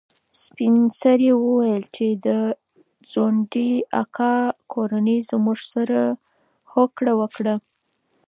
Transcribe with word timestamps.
سپین 0.41 0.75
سرې 1.01 1.29
وویل 1.43 1.83
چې 1.95 2.07
د 2.25 2.27
ځونډي 3.11 3.71
اکا 4.01 4.35
کورنۍ 4.71 5.17
زموږ 5.29 5.59
سره 5.73 5.99
هوکړه 6.71 7.13
وکړه. 7.21 7.55